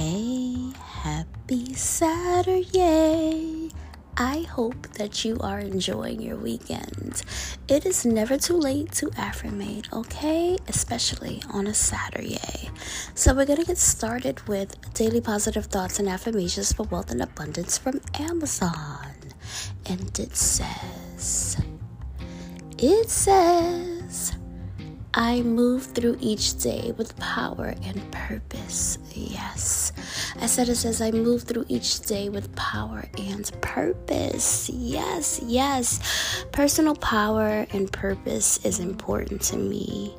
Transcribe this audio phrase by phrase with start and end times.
[0.00, 0.56] Hey,
[1.02, 3.68] happy Saturday!
[4.16, 7.20] I hope that you are enjoying your weekend.
[7.68, 10.56] It is never too late to affirmate, okay?
[10.68, 12.70] Especially on a Saturday.
[13.14, 17.76] So, we're to get started with daily positive thoughts and affirmations for wealth and abundance
[17.76, 19.04] from Amazon.
[19.84, 21.58] And it says,
[22.78, 23.99] it says,
[25.14, 28.98] I move through each day with power and purpose.
[29.12, 29.92] Yes.
[30.40, 34.70] I said it says I move through each day with power and purpose.
[34.70, 36.44] Yes, yes.
[36.52, 40.14] Personal power and purpose is important to me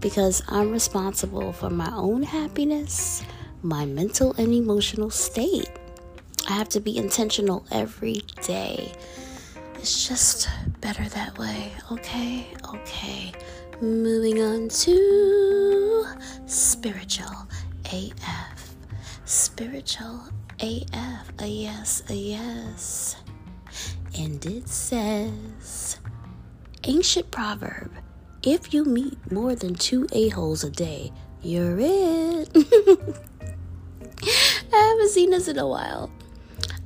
[0.00, 3.22] because I'm responsible for my own happiness,
[3.62, 5.70] my mental and emotional state.
[6.46, 8.92] I have to be intentional every day.
[9.76, 10.50] It's just
[10.82, 12.46] better that way, okay?
[12.74, 13.32] Okay.
[13.80, 16.06] Moving on to
[16.46, 17.48] spiritual
[17.92, 18.76] AF.
[19.24, 20.20] Spiritual
[20.60, 21.32] AF.
[21.40, 23.16] A yes, a yes.
[24.16, 25.98] And it says
[26.84, 27.90] Ancient proverb
[28.42, 32.48] If you meet more than two a-holes a day, you're it.
[34.72, 36.10] I haven't seen this in a while.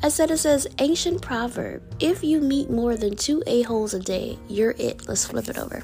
[0.02, 4.38] I said it says ancient proverb if you meet more than two a-holes a day,
[4.48, 5.06] you're it.
[5.08, 5.82] Let's flip it over.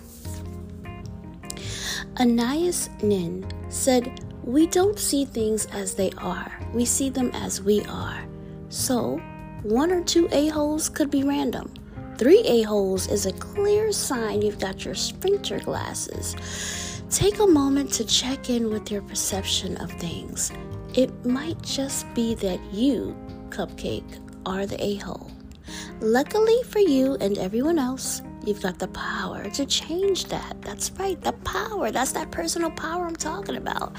[2.16, 7.82] Anais Nin said, We don't see things as they are, we see them as we
[7.86, 8.24] are.
[8.68, 9.20] So,
[9.64, 11.72] one or two a-holes could be random.
[12.16, 16.36] Three a-holes is a clear sign you've got your sprinter glasses.
[17.10, 20.52] Take a moment to check in with your perception of things.
[20.94, 23.16] It might just be that you,
[23.48, 25.30] Cupcake, are the a hole.
[26.00, 30.60] Luckily for you and everyone else, You've got the power to change that.
[30.60, 31.90] That's right, the power.
[31.90, 33.96] That's that personal power I'm talking about.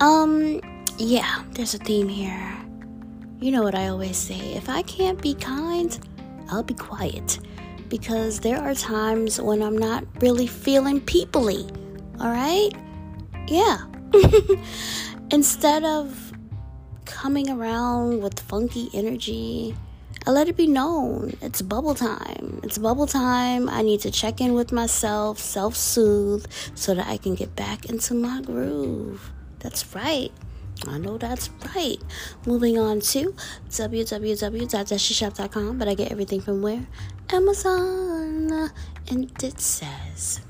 [0.00, 0.60] Um,
[0.98, 2.52] yeah, there's a theme here.
[3.38, 5.96] You know what I always say if I can't be kind,
[6.50, 7.38] I'll be quiet.
[7.88, 11.70] Because there are times when I'm not really feeling peoply.
[12.20, 12.70] All right?
[13.46, 13.78] Yeah.
[15.30, 16.32] Instead of
[17.04, 19.76] coming around with funky energy,
[20.26, 22.58] I let it be known it's bubble time.
[22.64, 23.68] It's bubble time.
[23.68, 27.86] I need to check in with myself, self soothe, so that I can get back
[27.86, 29.30] into my groove.
[29.60, 30.32] That's right.
[30.86, 31.98] I know that's right.
[32.44, 33.34] Moving on to
[33.70, 36.86] www.deshishop.com, but I get everything from where?
[37.30, 38.70] Amazon.
[39.08, 40.40] And it says,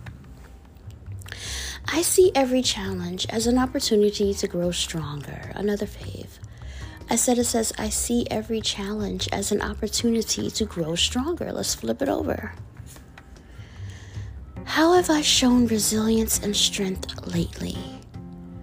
[1.86, 5.52] I see every challenge as an opportunity to grow stronger.
[5.54, 6.40] Another fave.
[7.08, 11.52] I said it says, I see every challenge as an opportunity to grow stronger.
[11.52, 12.52] Let's flip it over.
[14.64, 17.78] How have I shown resilience and strength lately?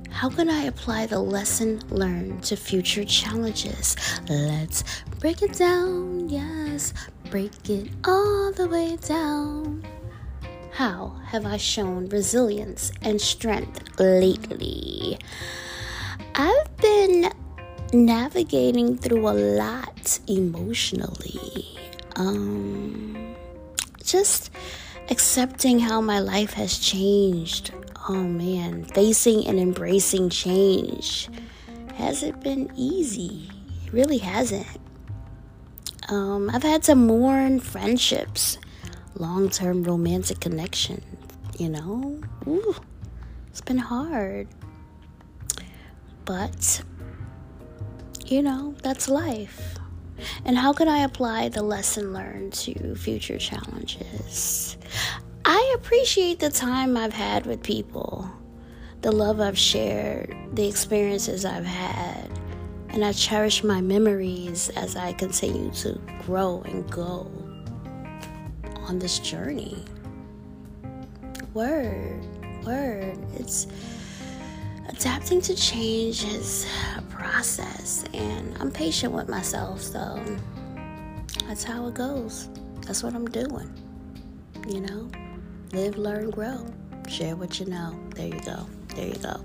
[0.09, 3.95] How can I apply the lesson learned to future challenges?
[4.29, 4.83] Let's
[5.19, 6.93] break it down, yes,
[7.31, 9.83] break it all the way down.
[10.71, 15.17] How have I shown resilience and strength lately?
[16.35, 17.31] I've been
[17.93, 21.67] navigating through a lot emotionally.
[22.15, 23.35] Um,
[24.03, 24.51] just
[25.09, 27.71] accepting how my life has changed.
[28.09, 31.29] Oh man, facing and embracing change
[31.95, 33.49] Has it been easy.
[33.85, 34.67] It really hasn't.
[36.09, 38.57] Um, I've had to mourn friendships,
[39.15, 41.03] long term romantic connections,
[41.57, 42.19] you know?
[42.47, 42.75] Ooh,
[43.49, 44.47] it's been hard.
[46.25, 46.81] But
[48.33, 49.77] you know, that's life.
[50.43, 54.75] And how can I apply the lesson learned to future challenges?
[55.45, 58.27] I appreciate the time I've had with people,
[59.01, 62.27] the love I've shared, the experiences I've had,
[62.89, 67.31] and I cherish my memories as I continue to grow and go
[68.77, 69.83] on this journey.
[71.53, 72.25] Word,
[72.65, 73.17] word.
[73.35, 73.67] It's
[74.89, 76.65] adapting to change is
[76.97, 80.21] a process, and I'm patient with myself, so
[81.47, 82.49] that's how it goes.
[82.81, 83.71] That's what I'm doing.
[84.67, 85.09] You know,
[85.71, 86.65] live, learn, grow.
[87.07, 87.99] Share what you know.
[88.15, 88.65] There you go.
[88.95, 89.43] There you go.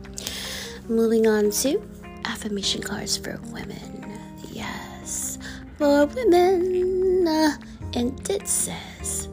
[0.89, 1.83] Moving on to
[2.25, 4.19] affirmation cards for women.
[4.51, 5.39] Yes,
[5.77, 7.27] for women.
[7.95, 9.29] And it says,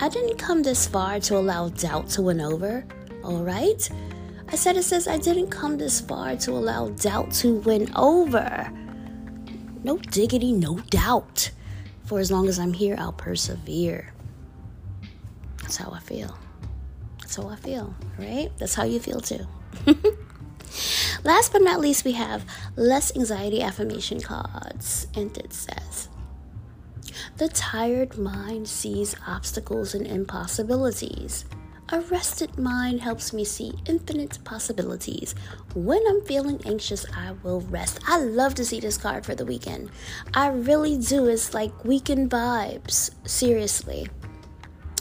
[0.00, 2.84] I didn't come this far to allow doubt to win over,
[3.24, 3.88] alright?
[4.52, 8.70] I said it says I didn't come this far to allow doubt to win over.
[9.82, 11.50] No diggity, no doubt.
[12.04, 14.12] For as long as I'm here, I'll persevere.
[15.62, 16.36] That's how I feel.
[17.20, 18.50] That's how I feel, right?
[18.58, 19.46] That's how you feel too.
[21.24, 22.44] Last but not least, we have
[22.76, 25.06] less anxiety affirmation cards.
[25.14, 26.10] And it says,
[27.38, 31.46] The tired mind sees obstacles and impossibilities.
[31.92, 35.34] A rested mind helps me see infinite possibilities.
[35.74, 38.00] When I'm feeling anxious, I will rest.
[38.08, 39.90] I love to see this card for the weekend.
[40.32, 41.26] I really do.
[41.26, 43.10] It's like weekend vibes.
[43.28, 44.08] Seriously.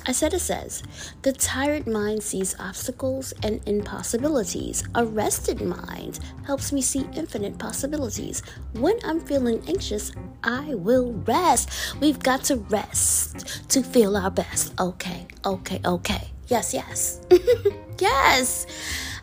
[0.06, 0.84] I said it says,
[1.22, 4.84] the tired mind sees obstacles and impossibilities.
[4.94, 8.44] A rested mind helps me see infinite possibilities.
[8.74, 10.12] When I'm feeling anxious,
[10.44, 11.70] I will rest.
[12.02, 14.74] We've got to rest to feel our best.
[14.78, 16.32] Okay, okay, okay.
[16.48, 17.22] Yes, yes.
[18.00, 18.66] yes.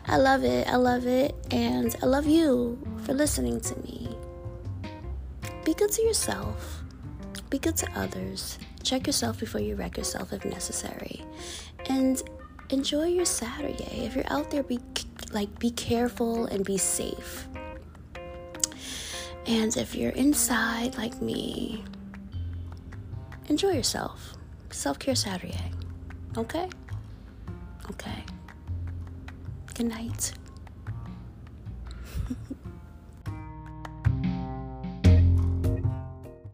[0.07, 0.67] I love it.
[0.67, 1.35] I love it.
[1.51, 4.09] And I love you for listening to me.
[5.69, 6.81] Be good to yourself,
[7.49, 8.57] be good to others.
[8.81, 11.21] Check yourself before you wreck yourself if necessary.
[11.87, 12.21] And
[12.69, 14.05] enjoy your Saturday.
[14.05, 14.79] If you're out there, be
[15.31, 17.47] like be careful and be safe.
[19.45, 21.83] And if you're inside like me,
[23.47, 24.33] enjoy yourself.
[24.71, 25.71] Self care Saturday.
[26.37, 26.67] Okay?
[27.91, 28.23] Okay.
[29.73, 30.33] Good night.